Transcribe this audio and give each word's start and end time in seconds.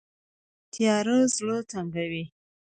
تیاره 0.73 1.17
زړه 1.35 1.57
تنګوي 1.69 2.23